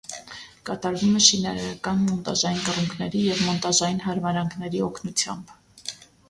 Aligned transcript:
Կատարվում 0.67 1.17
է 1.17 1.19
շինարարական 1.25 2.01
մոնտաժային 2.05 2.63
կռունկների 2.69 3.21
և 3.27 3.45
մոնտաժային 3.51 4.01
հարմարանքների 4.07 4.83
օգնությամբ։ 4.89 5.55